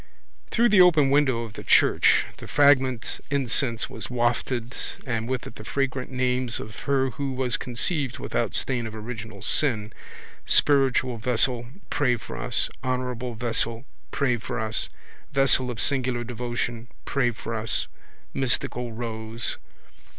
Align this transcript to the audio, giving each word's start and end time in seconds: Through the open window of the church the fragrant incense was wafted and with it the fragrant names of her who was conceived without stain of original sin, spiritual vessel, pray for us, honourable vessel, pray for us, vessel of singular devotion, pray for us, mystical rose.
Through 0.49 0.69
the 0.69 0.81
open 0.81 1.11
window 1.11 1.43
of 1.43 1.53
the 1.53 1.61
church 1.63 2.25
the 2.37 2.47
fragrant 2.47 3.19
incense 3.29 3.87
was 3.87 4.09
wafted 4.09 4.75
and 5.05 5.29
with 5.29 5.45
it 5.45 5.53
the 5.57 5.63
fragrant 5.63 6.09
names 6.09 6.59
of 6.59 6.75
her 6.89 7.11
who 7.11 7.33
was 7.33 7.55
conceived 7.55 8.17
without 8.17 8.55
stain 8.55 8.87
of 8.87 8.95
original 8.95 9.43
sin, 9.43 9.93
spiritual 10.43 11.17
vessel, 11.19 11.67
pray 11.91 12.15
for 12.15 12.35
us, 12.35 12.67
honourable 12.83 13.35
vessel, 13.35 13.85
pray 14.09 14.37
for 14.37 14.59
us, 14.59 14.89
vessel 15.33 15.69
of 15.69 15.79
singular 15.79 16.23
devotion, 16.23 16.87
pray 17.05 17.29
for 17.29 17.53
us, 17.53 17.87
mystical 18.33 18.91
rose. 18.93 19.57